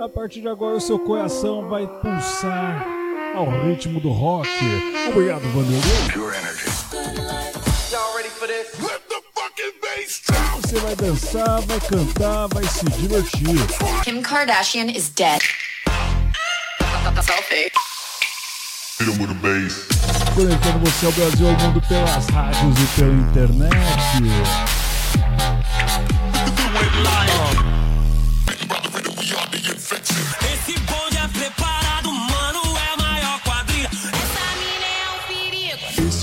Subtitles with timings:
[0.00, 2.86] A partir de agora o seu coração vai pulsar
[3.34, 4.48] ao ritmo do rock.
[5.10, 5.80] Obrigado, Vanderlei.
[10.62, 13.56] Você vai dançar, vai cantar, vai se divertir.
[14.04, 15.40] Kim Kardashian is dead.
[17.22, 17.72] Selfie.
[20.34, 24.77] Conectando você ao Brasil ao mundo pelas rádios e pela internet.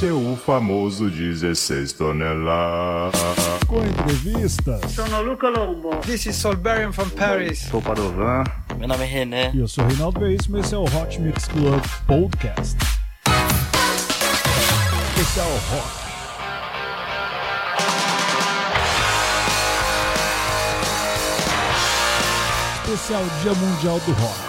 [0.04, 3.20] É o famoso 16 toneladas.
[3.67, 4.91] Com entrevistas.
[4.91, 5.95] Sono Luca Lombo.
[5.98, 7.59] This is Solberian from Paris.
[7.59, 8.44] Sou Padovan.
[8.77, 9.52] Meu nome é René.
[9.54, 12.76] E eu sou Reinaldo Veríssimo e esse é o Hot Mix Club Podcast.
[15.16, 16.05] Especial Rock.
[22.96, 24.40] especial Dia Mundial do Rock.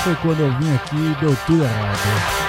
[0.00, 2.39] Foi quando eu vim aqui e deu tudo errado.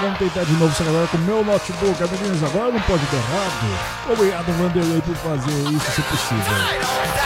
[0.00, 2.00] Vamos tentar de novo essa galera com o meu notebook.
[2.00, 4.12] Meninas, agora não pode dar errado.
[4.12, 7.17] Obrigado, Vanderlei, por fazer isso se possível.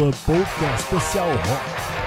[0.00, 1.99] Club Podcast Especial Rock.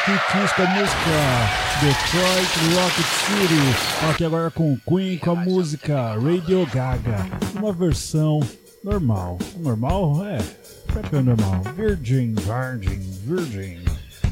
[0.00, 1.10] Aqui Kiss com a música
[1.82, 4.10] Detroit Rocket City.
[4.10, 7.26] Aqui agora com Queen com a música Radio Gaga.
[7.54, 8.40] Uma versão
[8.82, 9.38] normal.
[9.58, 10.24] Normal?
[10.26, 10.38] É.
[10.38, 11.62] Será que é normal?
[11.76, 13.84] Virgin, Virgin, Virgin,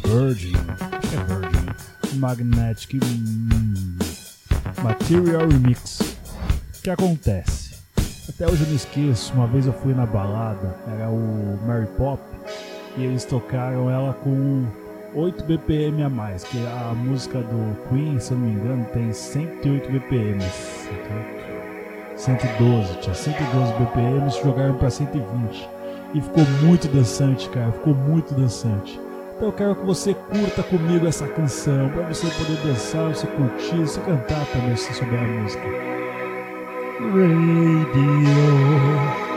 [0.04, 0.54] Virgin.
[0.56, 2.18] É Virgin.
[2.18, 3.98] Magnetic hum,
[4.82, 6.00] Material Remix.
[6.78, 7.76] O que acontece?
[8.26, 12.22] Até hoje eu não esqueço, uma vez eu fui na balada, era o Mary Pop,
[12.96, 14.66] e eles tocaram ela com
[15.14, 19.12] 8 BPM a mais, que a música do Queen, se eu não me engano, tem
[19.12, 20.42] 108 BPM.
[22.16, 25.68] 112, tinha 112 BPM, jogaram para 120.
[26.14, 29.00] E ficou muito dançante, cara, ficou muito dançante.
[29.36, 33.76] Então eu quero que você curta comigo essa canção, para você poder dançar, você curtir,
[33.76, 35.62] você cantar também se souber a música.
[37.00, 39.27] Radio.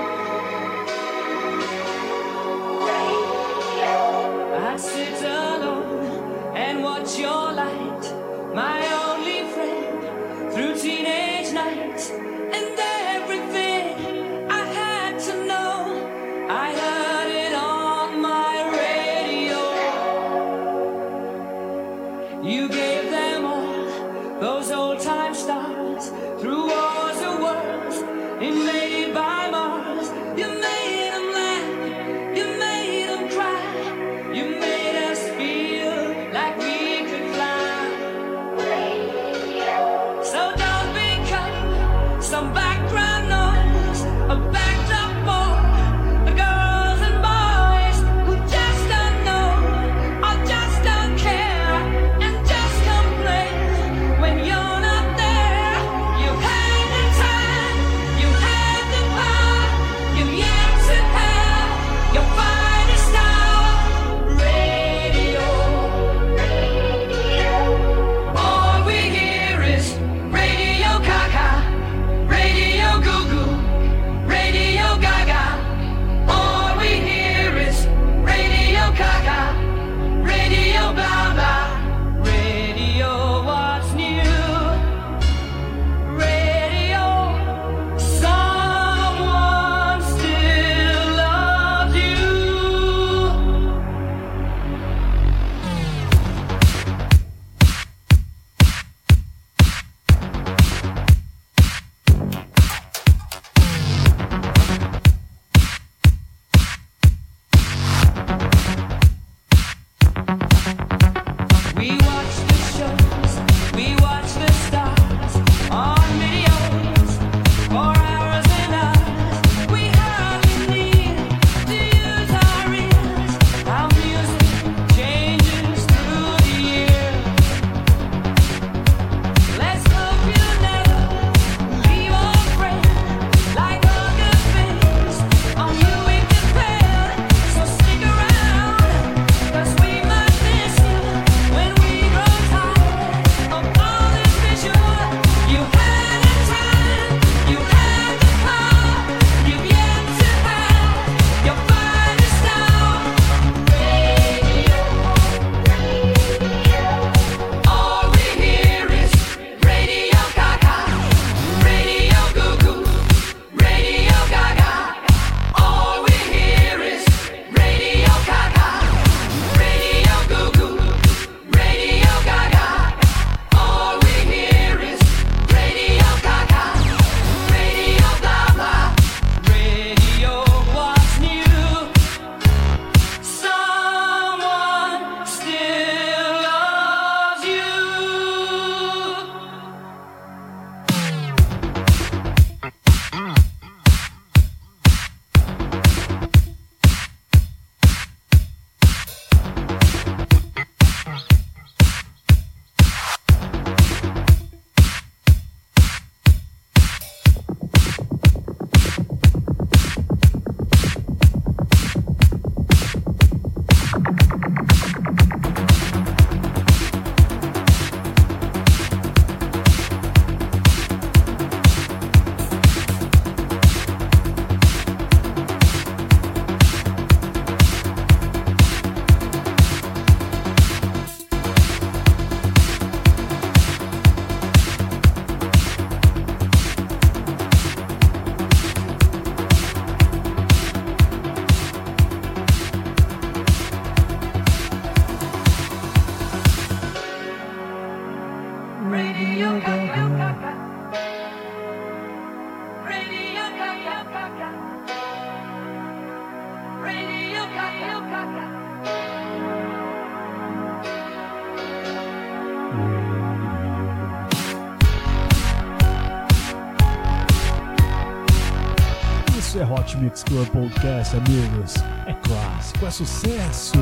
[270.02, 271.76] Mix Club Podcast, amigos.
[272.08, 273.78] É clássico, é sucesso,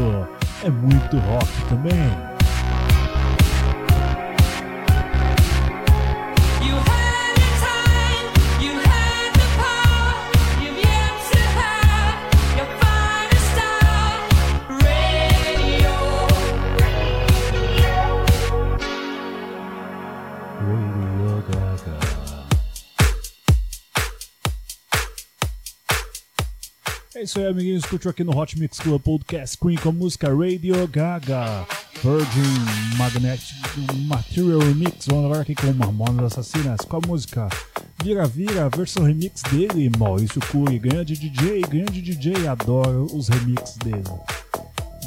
[0.64, 2.28] é muito rock também.
[27.29, 27.86] Isso aí, amiguinhos.
[27.86, 31.63] Curtiu aqui no Hot Mix Club Podcast Queen com a música Radio Gaga.
[32.01, 33.55] Virgin Magnetic
[34.07, 35.05] Material Remix.
[35.05, 37.48] Vamos agora aqui com Mamonas Assassinas com a música
[38.03, 39.91] Vira Vira, versão remix dele.
[39.95, 42.48] Maurício Cury, grande DJ, grande DJ.
[42.48, 44.03] Adoro os remixes dele.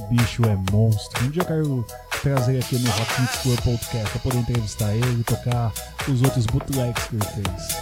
[0.09, 1.25] Bicho é monstro.
[1.25, 1.87] Um dia eu quero
[2.23, 5.73] trazer aqui no Hot Mix Club Podcast pra poder entrevistar ele e tocar
[6.09, 7.79] os outros bootlegs que ele fez.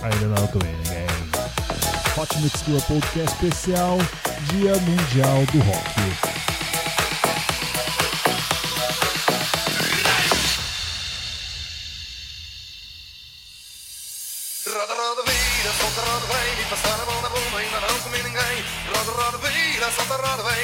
[0.00, 1.33] Ainda não comi ninguém.
[2.16, 3.98] Hot Mix Club Podcast especial
[4.50, 6.34] Dia Mundial do Rock.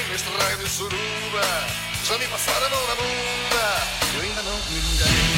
[0.09, 1.81] Neste raio de suruba.
[2.05, 5.30] Já me passaram a mão na bunda Eu ainda não comi ninguém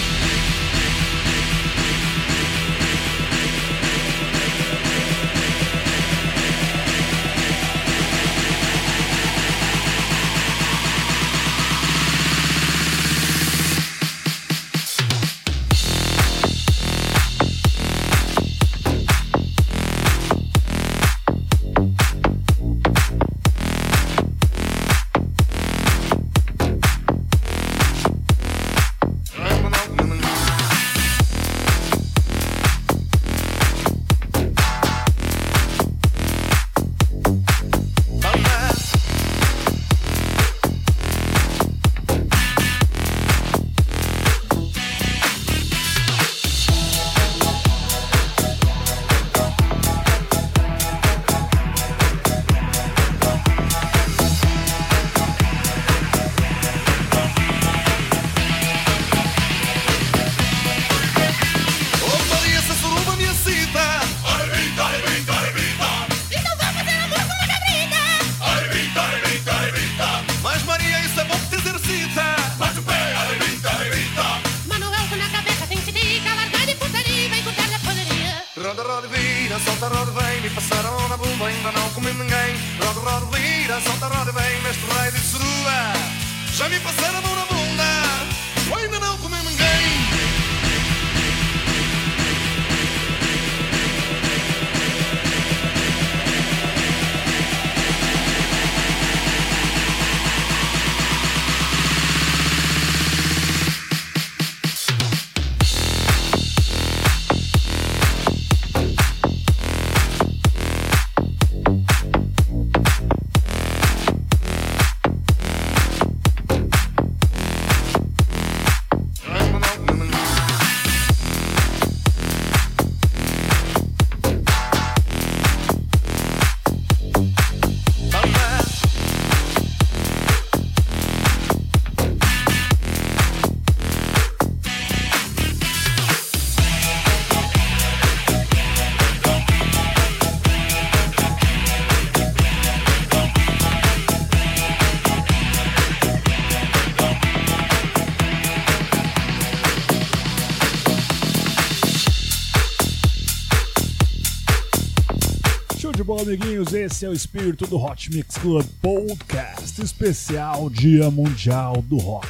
[156.74, 162.28] Esse é o espírito do Hot Mix Club Podcast especial Dia Mundial do Rock.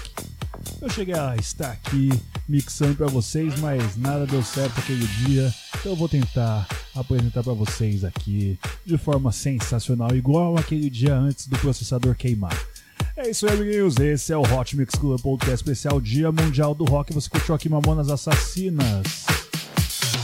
[0.81, 2.09] Eu cheguei a estar aqui
[2.47, 5.53] mixando pra vocês, mas nada deu certo aquele dia.
[5.79, 11.47] Então eu vou tentar apresentar pra vocês aqui de forma sensacional, igual aquele dia antes
[11.47, 12.57] do processador queimar.
[13.15, 13.95] É isso aí, amiguinhos.
[13.97, 17.13] Esse é o Hot Mix Club Podcast especial Dia Mundial do Rock.
[17.13, 19.23] Você curtiu aqui Mamonas Assassinas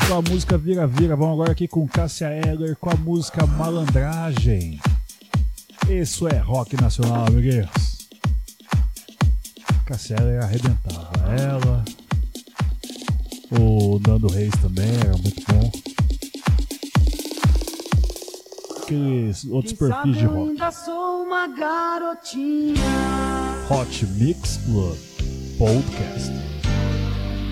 [0.10, 1.16] com a música Vira Vira.
[1.16, 4.80] Vamos agora aqui com Cássia Eller com a música Malandragem.
[5.88, 7.70] Isso é rock nacional, amiguinhos.
[9.86, 11.86] Cássia Eller arrebentava ela.
[13.52, 15.72] O Nando Reis também era muito bom.
[18.82, 20.50] Aqueles outros perfis de rock.
[20.50, 22.82] ainda sou uma garotinha.
[23.70, 24.98] Hot Mix Club
[25.60, 26.32] Podcast.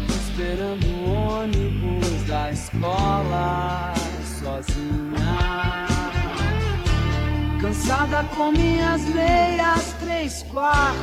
[0.09, 3.93] Esperando o ônibus da escola.
[4.39, 5.87] Sozinha.
[7.61, 10.97] Cansada com minhas meias três quartos.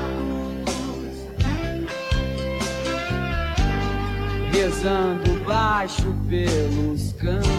[4.52, 7.50] Rezando baixo pelos cantos.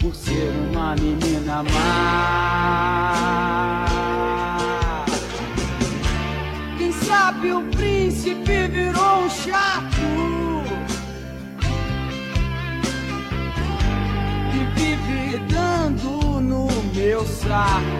[0.00, 3.86] Por ser uma menina má.
[6.76, 9.89] Quem sabe o príncipe virou um chato.
[17.50, 17.98] Saco.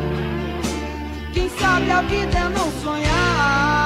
[1.32, 3.79] Quem sabe a vida é não sonhar.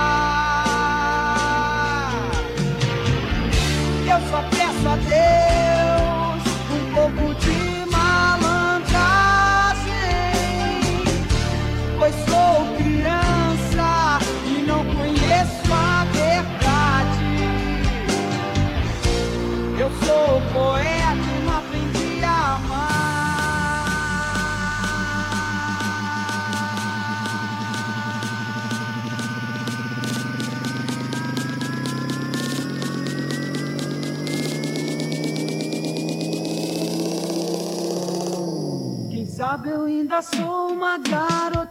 [39.54, 41.63] Sabe eu ainda sou uma garotinha.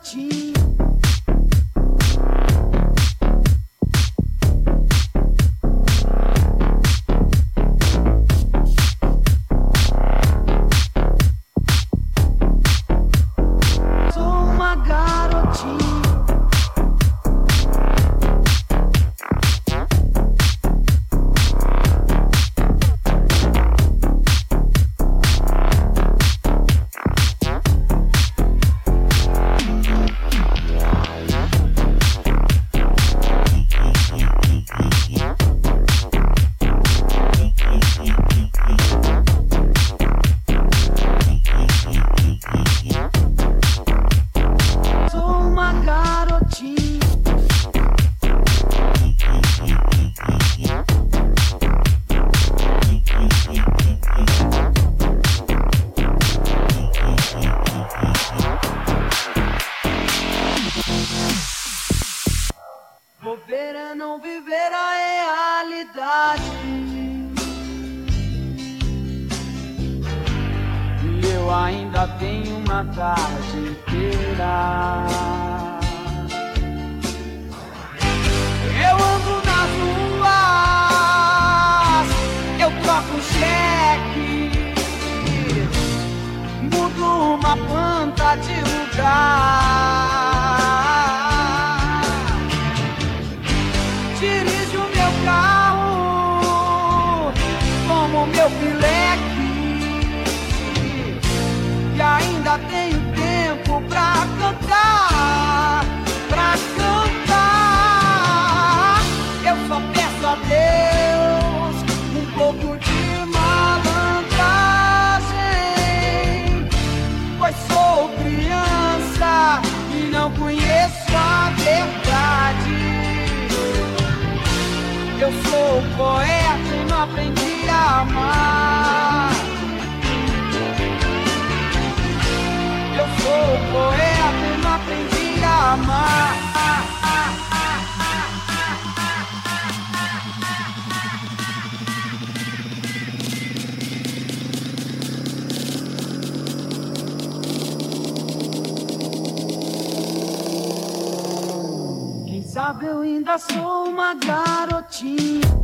[152.93, 155.62] Eu ainda sou uma garotinha.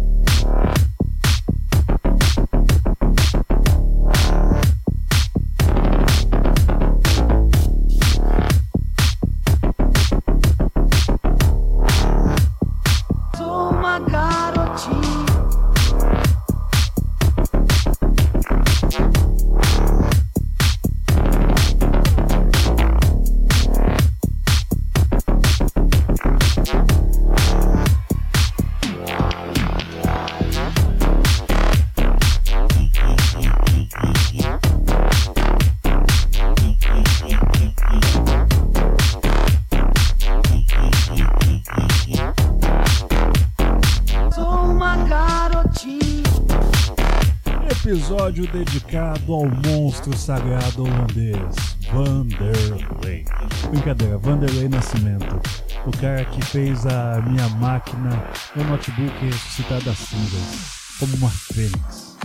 [47.90, 51.56] Episódio dedicado ao monstro sagrado holandês,
[51.92, 53.26] Vanderlei.
[53.72, 55.42] Brincadeira, Vanderlei Nascimento.
[55.88, 62.16] O cara que fez a minha máquina, meu notebook ressuscitar das cinzas, como uma fênix.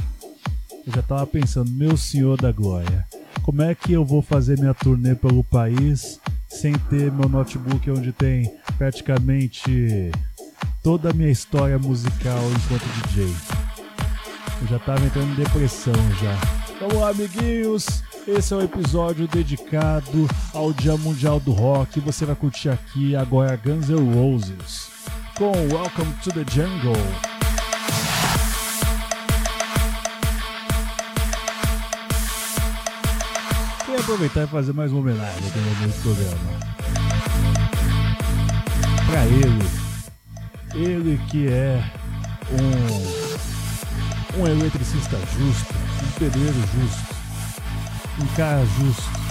[0.86, 3.06] eu já tava pensando, meu senhor da glória,
[3.42, 8.12] como é que eu vou fazer minha turnê pelo país sem ter meu notebook onde
[8.12, 10.10] tem praticamente
[10.82, 13.53] toda a minha história musical enquanto DJ?
[14.60, 16.38] Eu já tava entrando em depressão já.
[16.98, 18.02] Lá, amiguinhos.
[18.26, 22.00] Esse é o episódio dedicado ao Dia Mundial do Rock.
[22.00, 24.90] Você vai curtir aqui agora Guns N' Roses
[25.36, 26.94] com Welcome to the Jungle.
[33.84, 36.74] Queria aproveitar e fazer mais uma homenagem aqui no meu programa.
[39.06, 39.68] Pra ele,
[40.74, 41.82] ele que é
[42.50, 43.23] um,
[44.36, 47.14] um eletricista justo, um pedreiro justo,
[48.20, 49.24] um cara justo.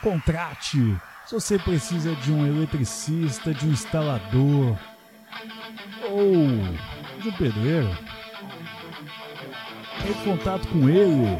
[0.00, 4.78] Contrate se você precisa de um eletricista, de um instalador
[6.10, 6.46] ou
[7.20, 7.90] de um pedreiro.
[9.98, 11.38] Entre em contato com ele,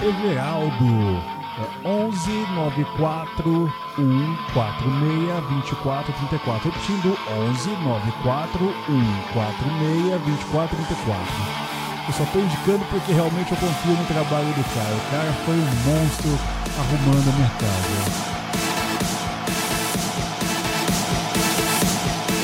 [0.00, 1.41] Everaldo.
[1.58, 6.70] É 11 94 146 24 34.
[6.70, 7.18] Repetindo,
[7.50, 11.72] 11 94 146 24 34.
[12.08, 14.94] Eu só tô indicando porque realmente eu confio no trabalho do cara.
[14.94, 16.38] O cara foi um monstro
[16.78, 18.32] arrumando a minha casa.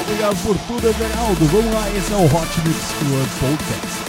[0.03, 1.45] Obrigado por tudo, Everaldo.
[1.47, 4.08] Vamos lá, esse é o Hot Mix Club Podcast.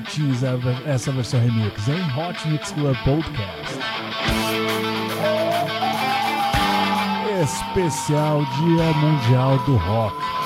[0.00, 0.40] Martins,
[0.86, 2.00] essa versão remix, hein?
[2.16, 3.78] Hot Mix Club Podcast.
[7.42, 10.39] Especial Dia Mundial do Rock.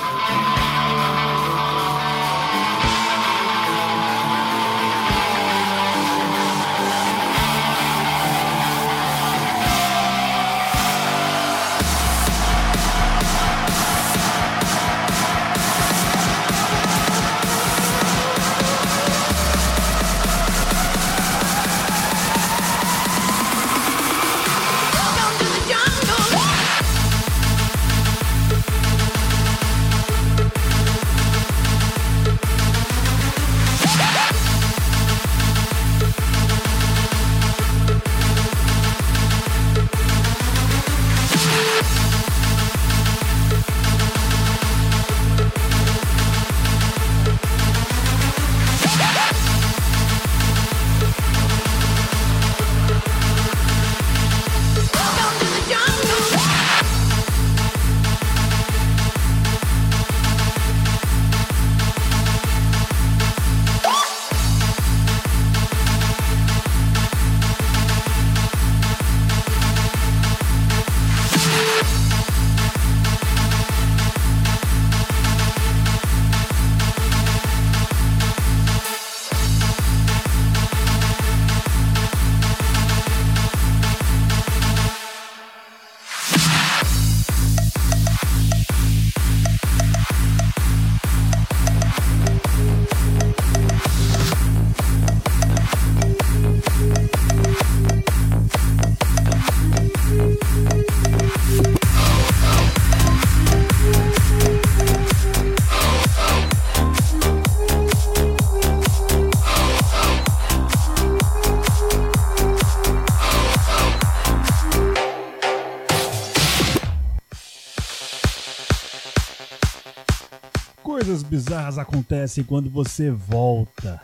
[121.35, 124.01] Bizarras acontecem quando você volta.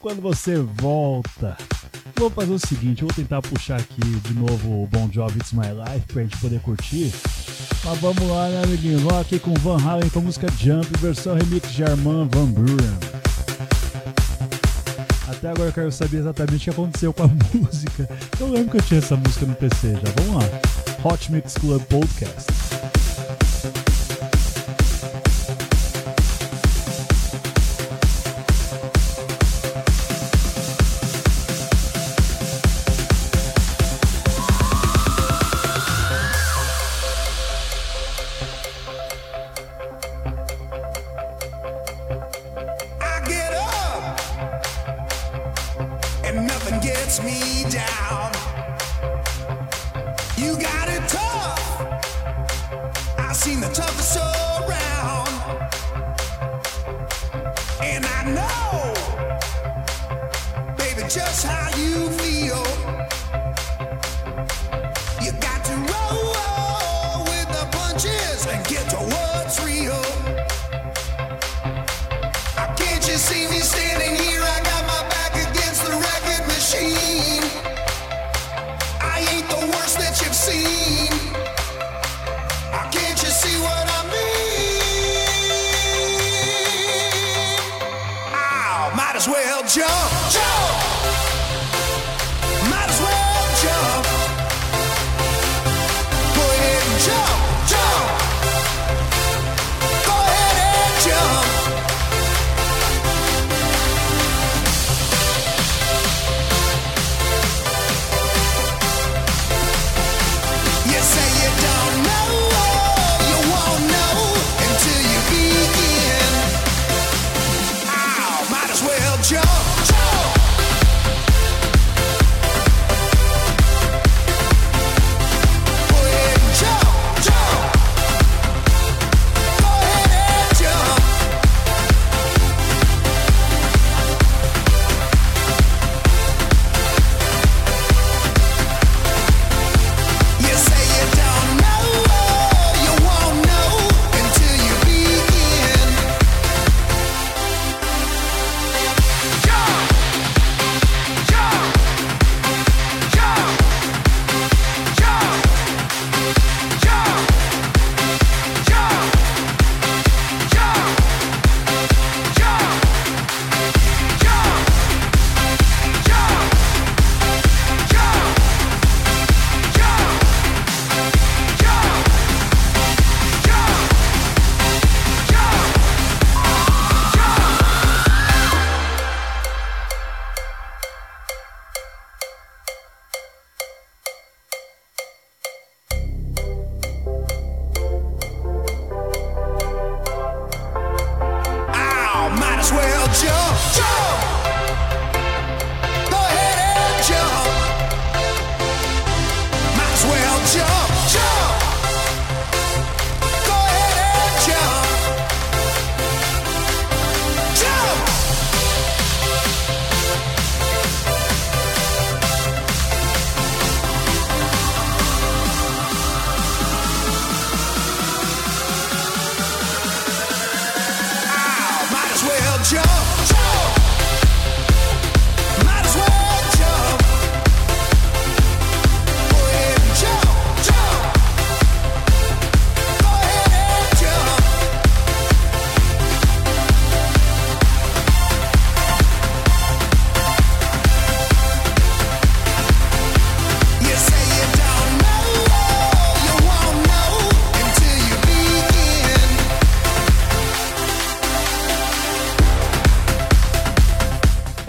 [0.00, 1.56] Quando você volta.
[2.16, 5.68] Vou fazer o seguinte, vou tentar puxar aqui de novo o Bon Jovi It's My
[5.68, 7.12] Life pra gente poder curtir.
[7.84, 8.98] Mas vamos lá, né, amiguinho?
[8.98, 12.98] Vamos aqui com Van Halen com a música Jump, versão remix de Armand Van Buren.
[15.28, 18.08] Até agora eu quero saber exatamente o que aconteceu com a música.
[18.40, 20.24] Eu lembro que eu tinha essa música no PC já.
[20.24, 20.50] Vamos lá.
[21.04, 22.69] Hot Mix Club Podcast.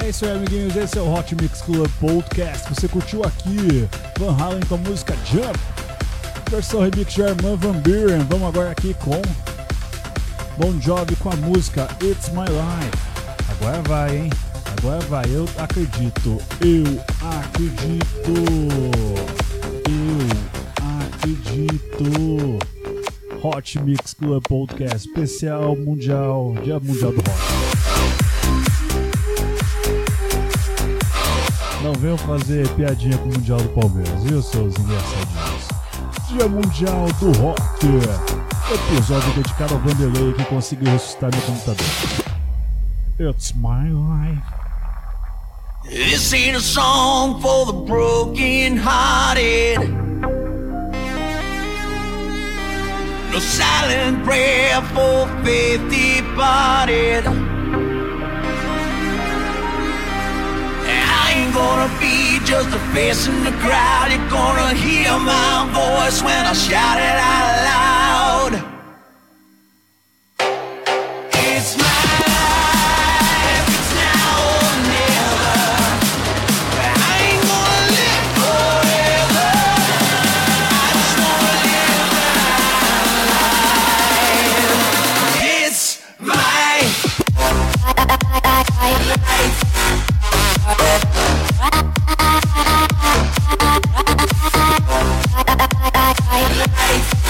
[0.03, 0.75] É isso aí, amiguinhos.
[0.75, 2.73] Esse é o Hot Mix Club Podcast.
[2.73, 3.87] Você curtiu aqui
[4.17, 5.59] Van Halen com a música Jump,
[6.49, 8.25] versão remix de Armand Van Buren.
[8.27, 9.21] Vamos agora aqui com
[10.57, 12.97] Bon Jovi com a música It's My Life.
[13.51, 14.29] Agora vai, hein?
[14.77, 15.25] Agora vai.
[15.29, 16.41] Eu acredito.
[16.61, 16.83] Eu
[17.39, 18.33] acredito.
[19.87, 20.27] Eu
[21.13, 22.59] acredito.
[23.43, 27.80] Hot Mix Club Podcast especial mundial, Dia Mundial do Rock.
[31.91, 35.67] Não venham fazer piadinha com o Mundial do Palmeiras, viu, seus engraçadinhos?
[36.29, 37.61] Dia Mundial do Rock.
[38.95, 41.85] Episódio dedicado ao Vanderlei que conseguiu ressuscitar meu computador.
[43.19, 44.41] It's my life.
[45.83, 49.89] This ain't a song for the broken hearted.
[53.33, 57.50] No silent prayer for faith departed.
[61.61, 64.07] Gonna be just a face in the crowd.
[64.11, 68.70] You're gonna hear my voice when I shout it out loud.
[96.91, 97.20] life.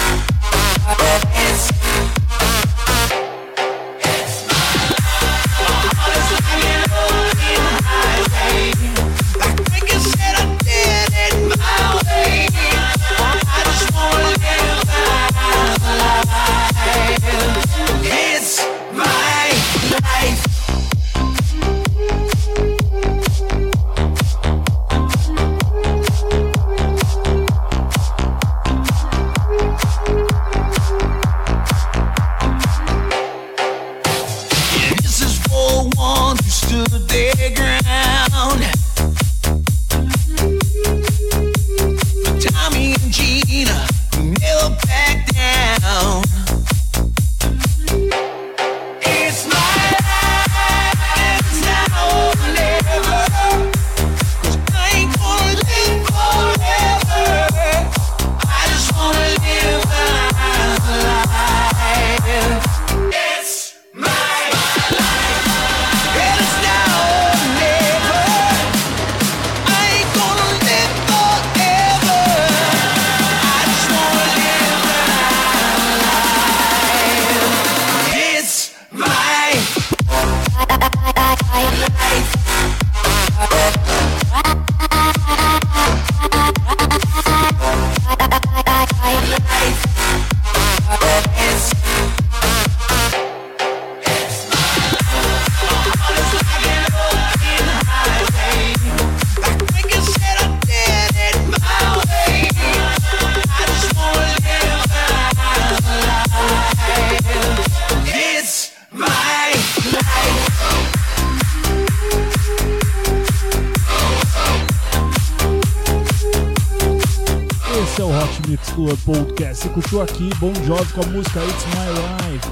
[121.01, 122.47] Com a música It's My Life.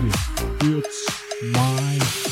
[0.63, 1.05] It's
[1.41, 2.29] My Life.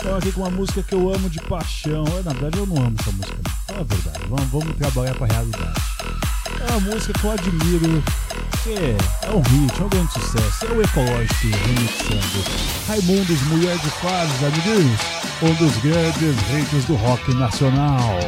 [0.00, 2.04] Então aqui com uma música que eu amo de paixão.
[2.06, 3.36] Eu, na verdade eu não amo essa música.
[3.68, 3.80] não.
[3.80, 4.20] A verdade.
[4.28, 5.80] Vamos, vamos trabalhar com a realidade.
[6.60, 8.04] É uma música que eu admiro.
[8.62, 8.74] Que
[9.26, 10.64] é um hit, é um grande sucesso.
[10.64, 12.44] É o Ecológico remixando.
[12.86, 15.00] Raimundos, Mulher de Fases, amiguinhos.
[15.42, 18.18] Um dos grandes hits do rock nacional.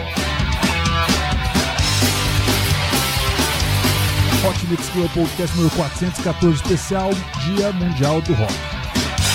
[4.43, 7.11] Hot Mix Club Podcast número 414, especial
[7.45, 8.55] Dia Mundial do Rock.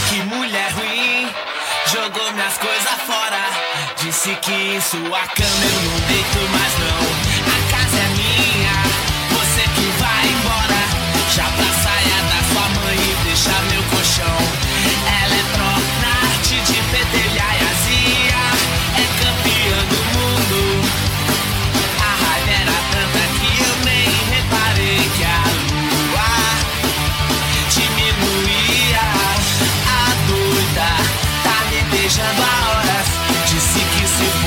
[0.10, 1.30] Que mulher ruim,
[1.92, 3.38] jogou minhas coisas fora.
[4.02, 7.35] Disse que sua cama eu não deito mais não.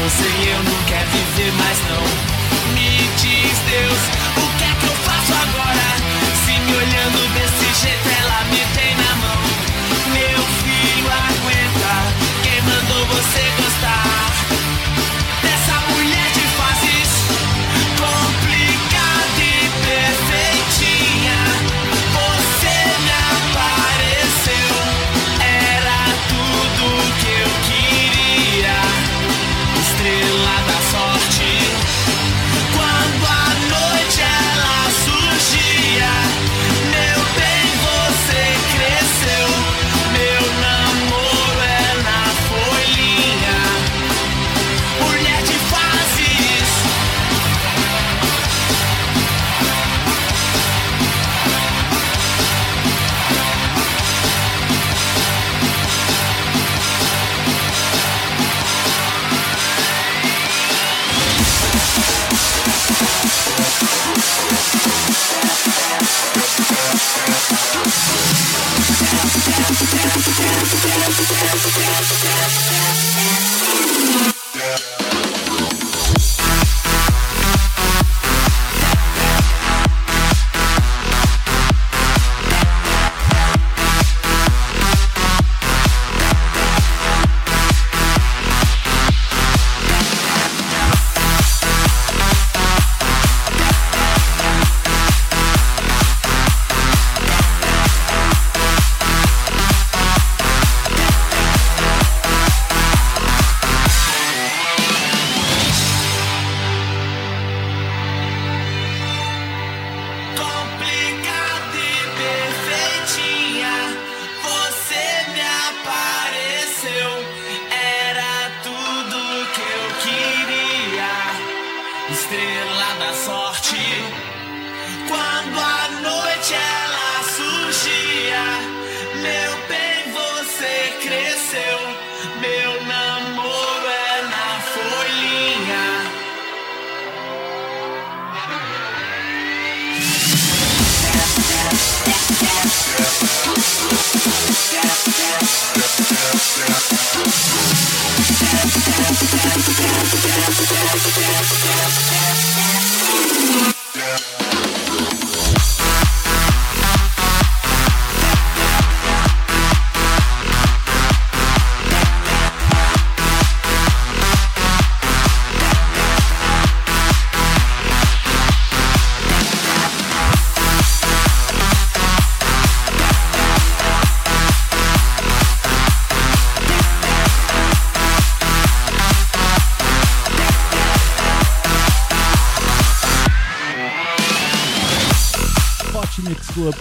[0.08, 2.02] você eu não quero viver mais não
[2.72, 4.00] Me diz Deus,
[4.36, 5.88] o que é que eu faço agora?
[6.44, 8.87] Se me olhando desse jeito ela me tem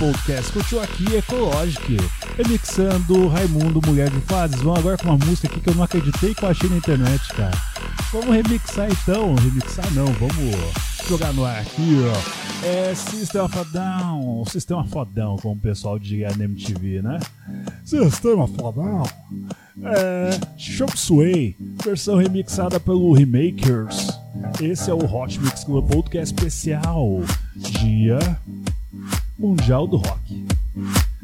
[0.08, 0.54] Podcast.
[0.54, 1.98] Curtiu aqui Ecologic,
[2.38, 4.62] remixando Raimundo Mulher de Fases.
[4.62, 7.28] Vamos agora com uma música aqui que eu não acreditei que eu achei na internet,
[7.36, 7.58] cara.
[8.14, 10.56] Vamos remixar então, remixar não, vamos
[11.10, 12.66] jogar no ar aqui, ó.
[12.66, 17.20] É Sistema Fodão, Sistema Fodão, como o pessoal diria na MTV, né?
[17.84, 19.04] Sistema Fodão.
[19.84, 24.08] É, Chop Suey, versão remixada pelo Remakers.
[24.62, 27.22] Esse é o Hot Mix Club Podcast especial,
[27.56, 28.20] dia
[29.38, 30.46] Mundial do Rock.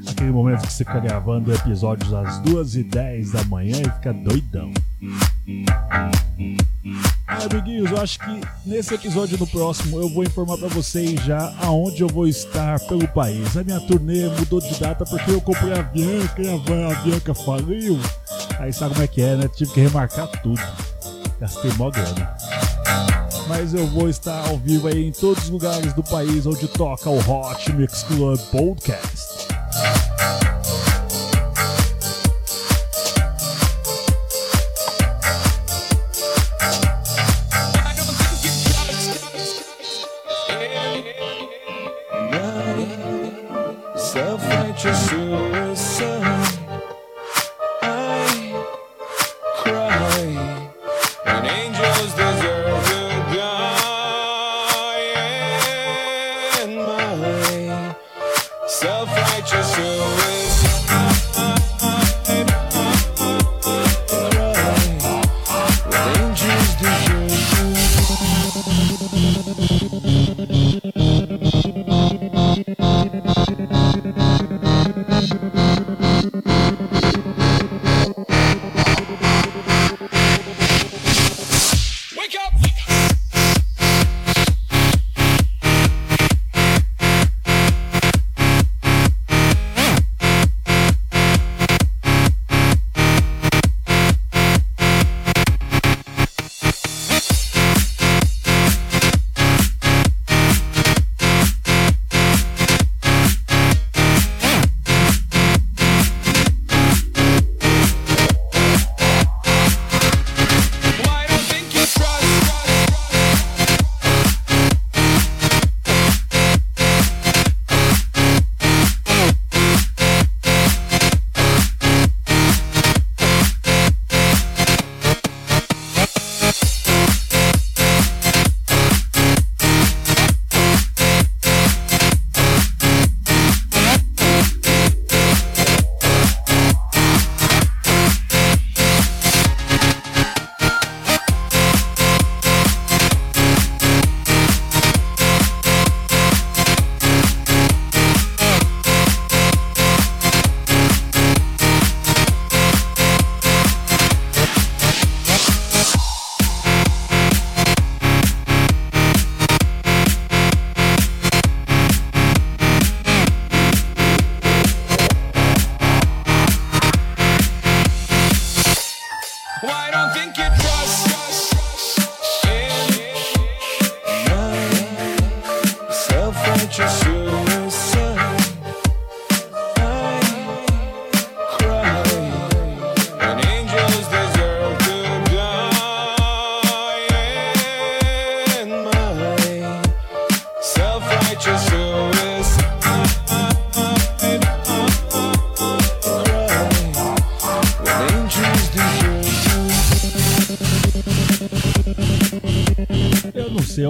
[0.07, 4.71] Aquele momento que você fica gravando episódios às 2h10 da manhã e fica doidão.
[7.27, 11.53] Ah, amiguinhos, eu acho que nesse episódio no próximo eu vou informar pra vocês já
[11.61, 13.57] aonde eu vou estar pelo país.
[13.57, 17.99] A minha turnê mudou de data porque eu comprei a Bianca e a Bianca faliu.
[18.59, 19.47] Aí sabe como é que é, né?
[19.47, 20.61] Tive que remarcar tudo.
[21.39, 22.42] Gastei mó grana
[23.47, 27.09] mas eu vou estar ao vivo aí em todos os lugares do país onde toca
[27.09, 29.53] o Hot Mix Club Podcast.
[51.45, 52.42] Angels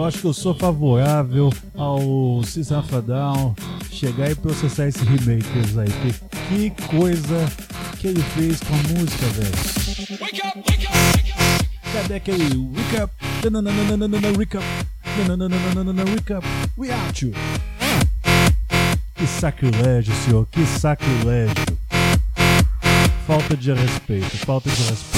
[0.04, 3.56] Eu acho que eu sou favorável ao System of Down
[3.89, 5.88] chegar e processar esse remakers aí.
[6.30, 7.49] porque Que coisa
[8.01, 9.54] que ele fez com a música, velho.
[11.93, 13.14] Cadê aquele Wake Up?
[13.49, 14.66] Nananana, Wake Up.
[15.26, 16.45] Nananana, Wake Up.
[16.78, 17.32] We out you.
[19.16, 20.45] Que sacrilégio, senhor.
[20.51, 21.78] Que sacrilégio.
[23.26, 25.12] Falta de respeito, falta de respeito.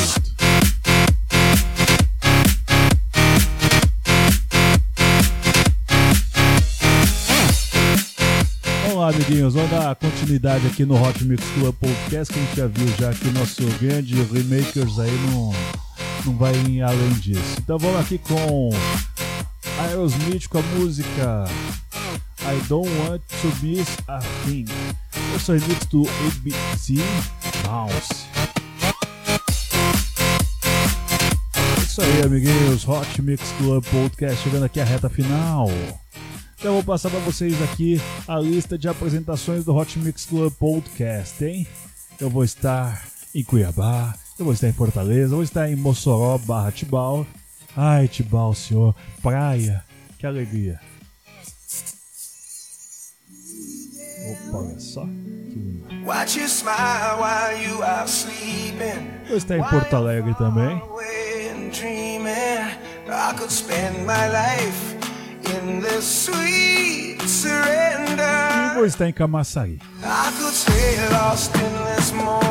[9.09, 12.87] Amiguinhos, vamos dar continuidade aqui no Hot Mix Club Podcast, que a gente já viu
[12.97, 15.53] já que nosso grande remakers aí não,
[16.25, 17.57] não vai além disso.
[17.59, 18.69] Então vamos aqui com
[19.79, 21.45] Aerosmith com a música
[22.41, 24.65] I Don't Want To Miss A Thing.
[25.33, 26.95] Eu sou remix do ABC
[27.63, 28.25] Bounce.
[31.77, 35.69] É Isso aí, amiguinhos, Hot Mix Club Podcast chegando aqui à reta final.
[36.57, 40.53] Então eu vou passar para vocês aqui a lista de apresentações do Hot Mix Club
[40.53, 41.67] Podcast, hein?
[42.19, 46.37] Eu vou estar em Cuiabá, eu vou estar em Fortaleza, eu vou estar em Mossoró
[46.37, 47.27] barra Tibau.
[47.75, 49.83] Ai, Tibau, senhor, praia,
[50.17, 50.79] que alegria.
[54.49, 55.05] Opa, olha só.
[59.23, 60.81] Eu vou estar em Porto Alegre também.
[65.65, 68.23] And dreaming I could spend my life in this sweet surrender.
[68.65, 69.79] E vou estar em Camaçari.
[70.03, 72.44] I could stay lost in this moment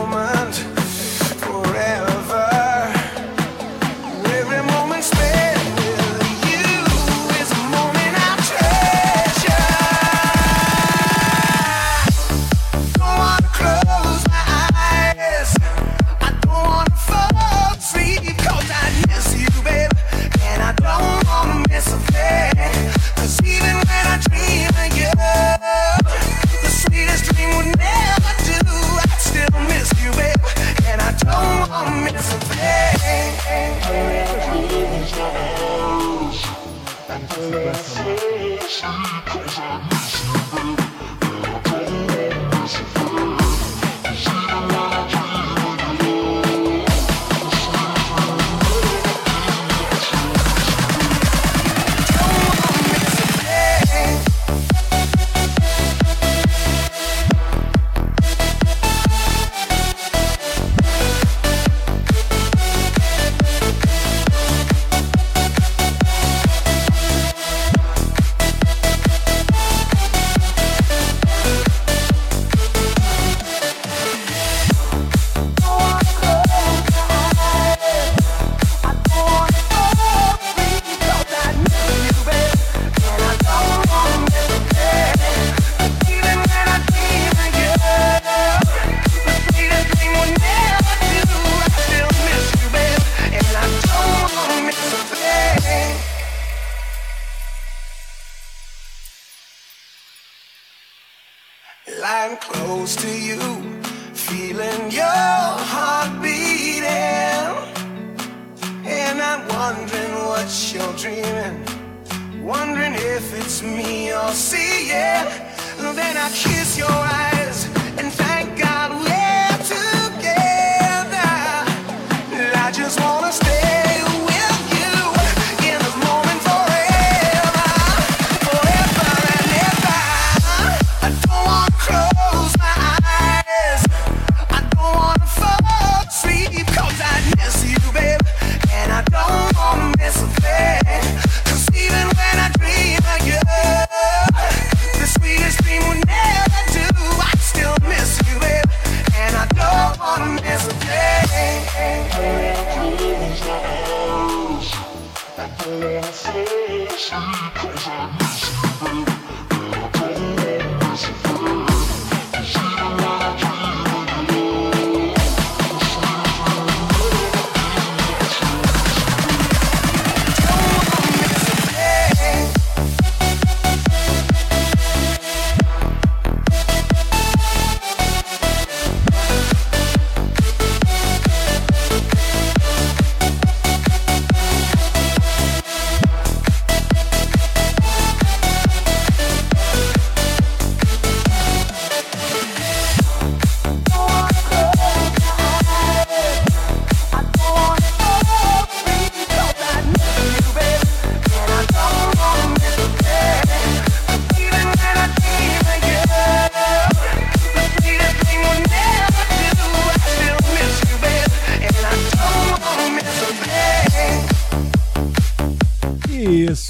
[37.19, 37.65] thing.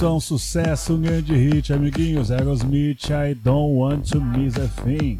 [0.05, 2.31] É um sucesso, um grande hit, amiguinhos.
[2.31, 5.19] Aerosmith, I Don't Want to Miss a Thing.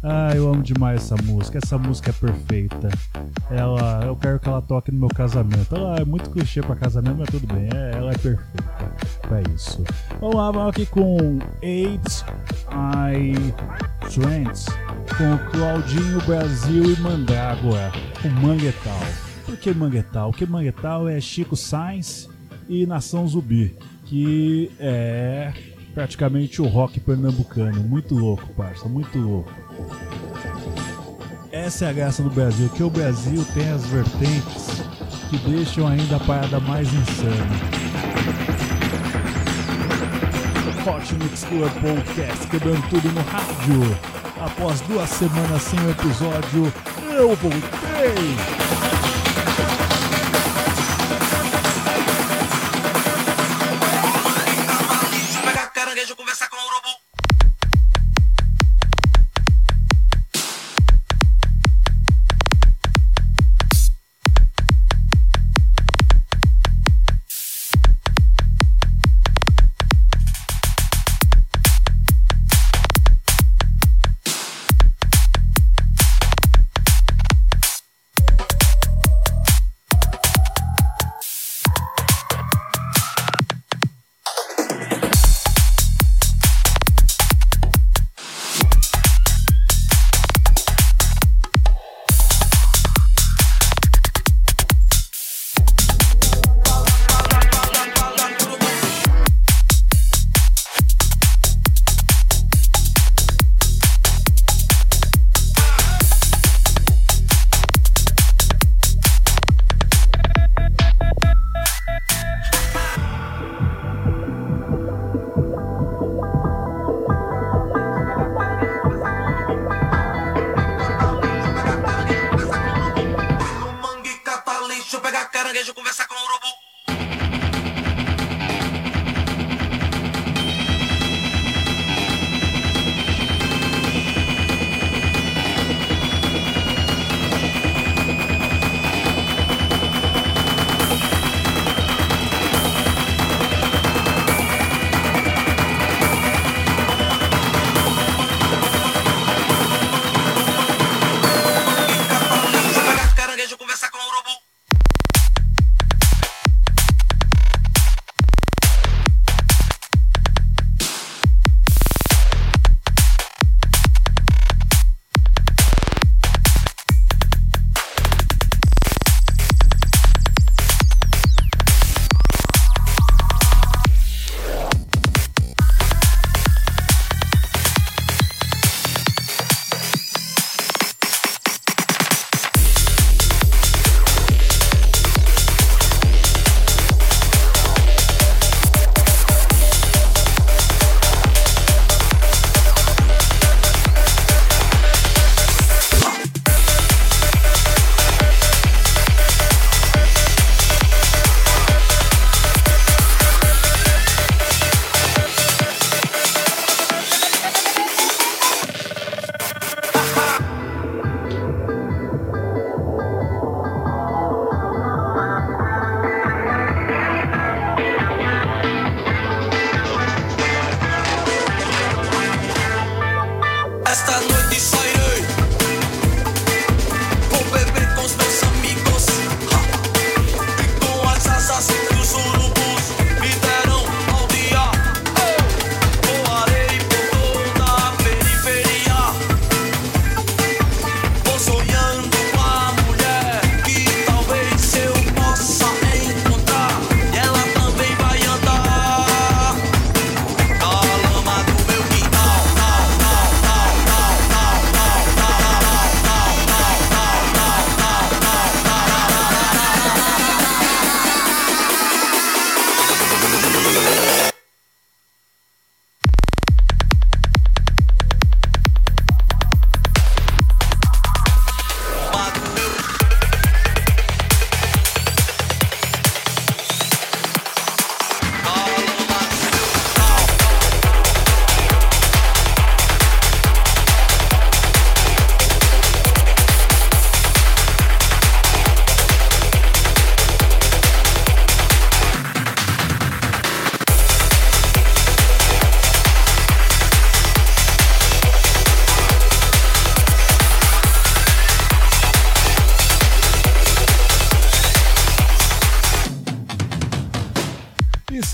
[0.00, 1.58] Ah, eu amo demais essa música.
[1.58, 2.88] Essa música é perfeita.
[3.50, 5.74] Ela, eu quero que ela toque no meu casamento.
[5.74, 7.68] Ela é muito clichê pra casamento, mas tudo bem.
[7.74, 8.92] É, ela é perfeita
[9.22, 9.82] pra isso.
[10.20, 12.24] Vamos lá, vamos aqui com AIDS
[12.70, 13.34] I
[14.08, 14.66] Trends,
[15.18, 17.90] com Claudinho Brasil e Mandrágora,
[18.24, 19.00] o Manguetal.
[19.44, 20.30] Por que Manguetal?
[20.30, 22.28] Porque Manguetal é Chico Sainz
[22.68, 23.76] e Nação Zumbi,
[24.06, 25.52] que é
[25.94, 27.82] praticamente o rock pernambucano.
[27.82, 29.52] Muito louco, parça, muito louco.
[31.50, 34.82] Essa é a graça do Brasil, que o Brasil tem as vertentes
[35.30, 37.46] que deixam ainda a parada mais insana.
[40.86, 43.98] Hot Mix Club Podcast, quebrando tudo no rádio.
[44.40, 46.72] Após duas semanas sem o episódio,
[47.10, 48.95] eu voltei!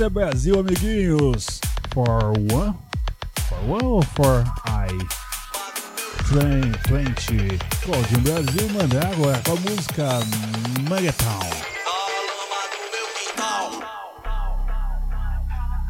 [0.03, 1.61] É Brasil, amiguinhos.
[1.95, 2.75] For one?
[3.49, 4.89] For one ou for I?
[6.27, 7.59] Train 20.
[7.85, 10.09] Claudinho Brasil manda agora com a música
[10.91, 11.51] Megaton.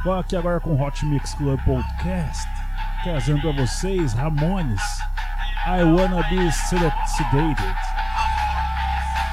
[0.04, 2.46] Vou aqui agora com Hot Mix Club Podcast,
[3.04, 4.82] trazendo para vocês Ramones.
[5.66, 7.76] I Wanna Be Sedated.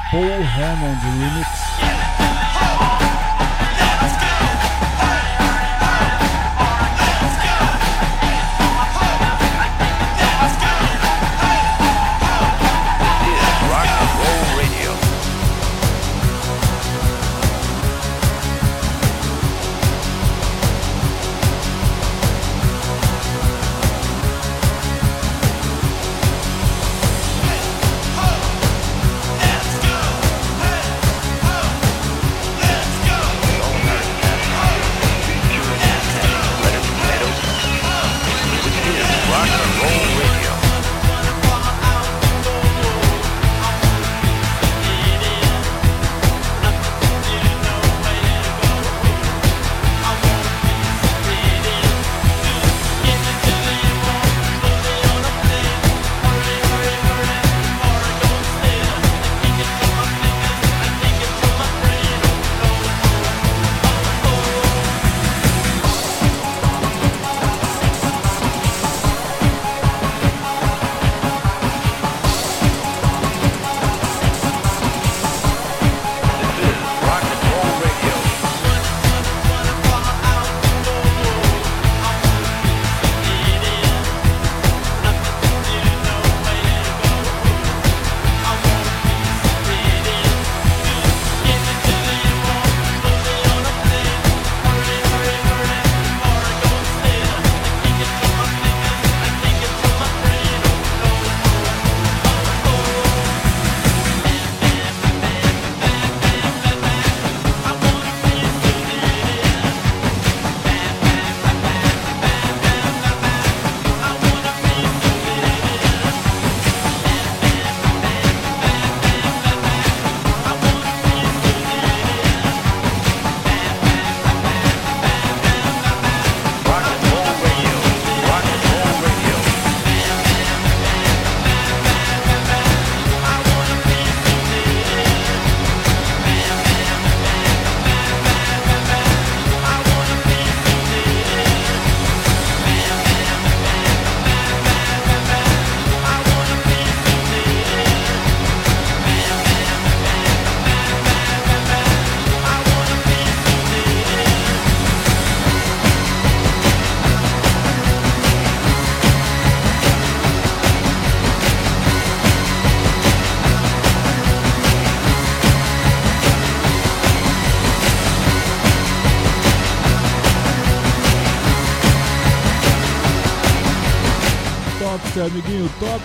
[0.09, 1.68] Paul Hammond Remix.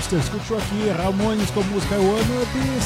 [0.05, 2.81] Topster, escutou aqui Ramones com a música I Wanna Be.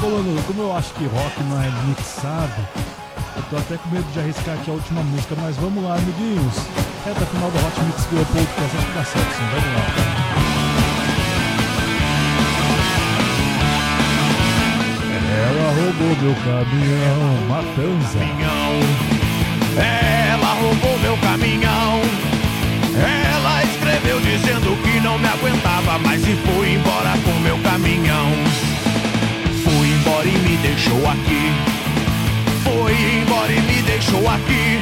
[0.00, 2.52] Falando, como eu acho que rock não é mixado,
[3.36, 6.54] eu tô até com medo de arriscar aqui a última música, mas vamos lá, amiguinhos.
[7.04, 10.29] Reta final do Hot Mix Club Podcast, acho que dá certo sim, vamos lá.
[15.40, 18.18] Ela roubou meu caminhão, Matanza.
[19.76, 22.00] Ela roubou meu caminhão.
[22.94, 28.28] Ela escreveu dizendo que não me aguentava mais e foi embora com meu caminhão.
[29.64, 31.52] Foi embora e me deixou aqui.
[32.62, 34.80] Foi embora e me deixou aqui.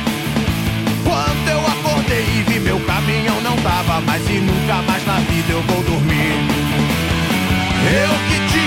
[1.04, 5.52] Quando eu acordei e vi meu caminhão não tava mais e nunca mais na vida
[5.52, 6.34] eu vou dormir.
[7.90, 8.57] Eu que tinha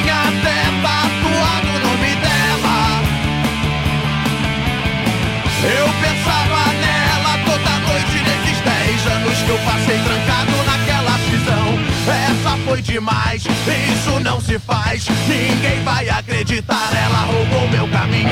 [5.63, 11.91] Eu pensava nela toda noite nesses 10 anos que eu passei trancado naquela prisão.
[12.07, 15.07] Essa foi demais, isso não se faz.
[15.27, 18.31] Ninguém vai acreditar, ela roubou meu caminhão.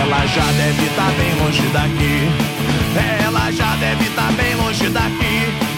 [0.00, 3.24] Ela já deve estar bem longe daqui.
[3.24, 5.76] Ela já deve estar bem longe daqui.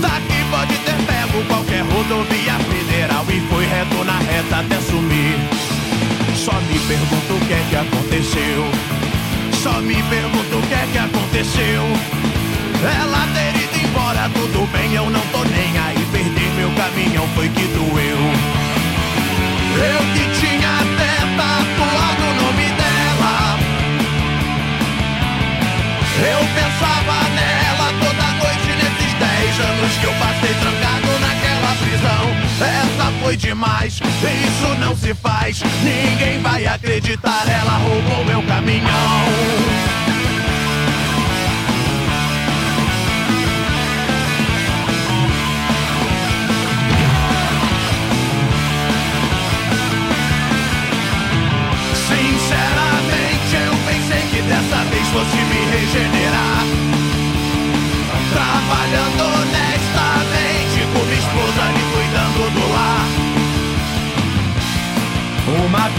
[0.00, 3.64] Daqui pode ter pego qualquer rodovia federal e foi
[4.38, 5.36] até sumir.
[6.34, 8.64] Só me pergunto o que é que aconteceu.
[9.62, 11.82] Só me pergunto o que é que aconteceu.
[12.82, 16.04] Ela ter ido embora, tudo bem, eu não tô nem aí.
[16.10, 18.20] Perder meu caminhão foi que doeu.
[19.74, 23.58] Eu que tinha até tatuado o nome dela.
[26.18, 32.44] Eu pensava nela toda noite nesses 10 anos que eu passei trancado naquela prisão.
[32.60, 35.62] Essa foi demais, isso não se faz.
[35.82, 38.84] Ninguém vai acreditar, ela roubou meu caminhão.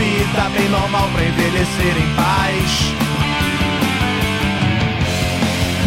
[0.06, 2.94] Vida bem normal pra envelhecer em paz.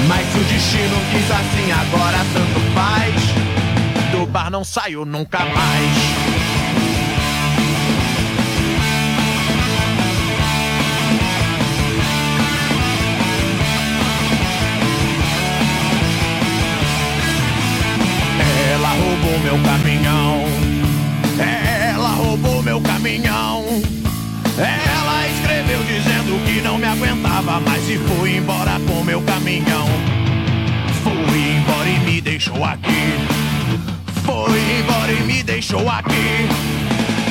[0.09, 3.14] Mas o destino quis assim, agora tanto faz.
[4.11, 6.29] Do bar não saio nunca mais.
[18.73, 20.45] Ela roubou meu caminhão.
[21.39, 23.98] Ela roubou meu caminhão.
[24.59, 29.87] Ela escreveu dizendo que não me aguentava mais e foi embora com meu caminhão.
[31.05, 33.15] Foi embora e me deixou aqui.
[34.25, 36.49] Foi embora e me deixou aqui.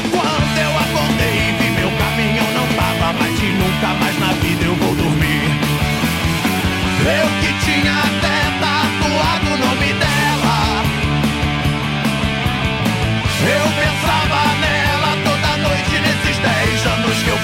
[0.09, 4.63] Quando eu acordei e vi meu caminhão não tava mais e nunca mais na vida
[4.63, 5.51] eu vou dormir.
[7.05, 8.26] Eu que tinha até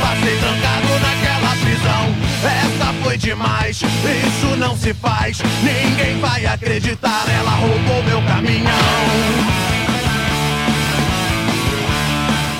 [0.03, 2.03] passei trancado naquela prisão.
[2.43, 5.41] Essa foi demais, isso não se faz.
[5.63, 9.53] Ninguém vai acreditar, ela roubou meu caminhão.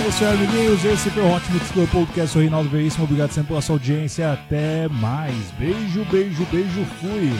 [0.07, 0.85] Isso aí, amiguinhos.
[0.85, 2.33] Esse foi o Hot Mix Club Podcast.
[2.33, 3.05] Sou Reinaldo Veríssimo.
[3.05, 4.31] Obrigado sempre pela sua audiência.
[4.31, 5.35] Até mais.
[5.57, 6.85] Beijo, beijo, beijo.
[7.01, 7.31] Fui.